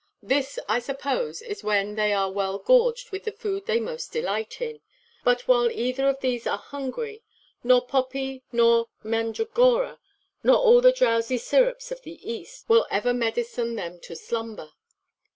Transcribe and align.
This, 0.23 0.57
I 0.67 0.79
suppose, 0.79 1.43
is 1.43 1.63
when 1.63 1.93
they 1.93 2.11
are 2.11 2.31
well 2.31 2.57
gorged 2.57 3.11
with 3.11 3.23
the 3.25 3.31
food 3.31 3.67
they 3.67 3.79
most 3.79 4.11
delight 4.11 4.59
in; 4.59 4.79
but, 5.23 5.47
while 5.47 5.69
either 5.69 6.07
of 6.09 6.21
these 6.21 6.47
are 6.47 6.57
hungry, 6.57 7.21
Nor 7.63 7.85
poppy, 7.85 8.41
nor 8.51 8.87
mandragora, 9.03 9.99
Nor 10.43 10.55
all 10.55 10.81
the 10.81 10.91
drousy 10.91 11.37
syrups 11.37 11.91
of 11.91 12.01
the 12.01 12.17
East, 12.27 12.67
Will 12.67 12.87
ever 12.89 13.13
medicine 13.13 13.75
them 13.75 13.99
to 13.99 14.15
slumber. 14.15 14.71